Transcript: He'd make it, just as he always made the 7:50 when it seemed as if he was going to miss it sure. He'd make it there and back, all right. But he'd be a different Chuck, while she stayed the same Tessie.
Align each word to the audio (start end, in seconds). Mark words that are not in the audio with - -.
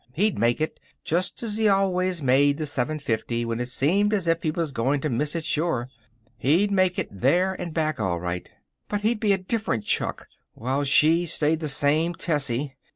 He'd 0.15 0.39
make 0.39 0.59
it, 0.59 0.79
just 1.03 1.43
as 1.43 1.57
he 1.57 1.67
always 1.67 2.23
made 2.23 2.57
the 2.57 2.63
7:50 2.63 3.45
when 3.45 3.59
it 3.59 3.69
seemed 3.69 4.13
as 4.15 4.27
if 4.27 4.41
he 4.41 4.49
was 4.49 4.71
going 4.71 4.99
to 5.01 5.09
miss 5.11 5.35
it 5.35 5.45
sure. 5.45 5.89
He'd 6.37 6.71
make 6.71 6.97
it 6.97 7.09
there 7.11 7.53
and 7.53 7.71
back, 7.71 7.99
all 7.99 8.19
right. 8.19 8.49
But 8.89 9.01
he'd 9.01 9.19
be 9.19 9.31
a 9.31 9.37
different 9.37 9.85
Chuck, 9.85 10.27
while 10.55 10.83
she 10.85 11.27
stayed 11.27 11.59
the 11.59 11.69
same 11.69 12.15
Tessie. 12.15 12.73